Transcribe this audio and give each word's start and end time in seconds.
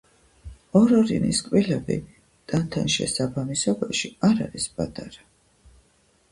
ორორინის 0.79 1.41
კბილები 1.49 1.99
ტანთან 2.53 2.91
შესაბამისობაში 2.95 4.13
არის 4.33 4.69
პატარა. 4.81 5.31